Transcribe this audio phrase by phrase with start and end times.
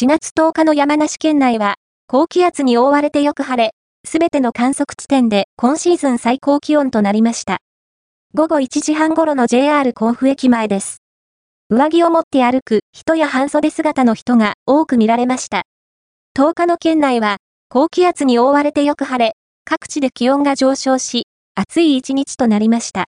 [0.00, 1.74] 4月10日の山梨県内は、
[2.06, 3.72] 高気圧に覆われてよく晴れ、
[4.04, 7.58] すべての観測地点で今シーズン最高気温となりました。
[8.32, 11.02] 午後1時半頃の JR 甲府駅前です。
[11.68, 15.62] 上着を持って歩く人や半袖姿の人が多く見られました。
[16.38, 17.38] 10日の県内は、
[17.68, 19.32] 高気圧に覆われてよく晴れ、
[19.64, 21.26] 各地で気温が上昇し、
[21.56, 23.06] 暑い一日となりました。